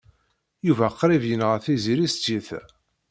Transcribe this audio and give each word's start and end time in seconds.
Yuba 0.67 0.87
qrib 0.99 1.23
yenɣa 1.29 1.57
Tiziri 1.65 2.07
s 2.13 2.15
tyita. 2.15 2.61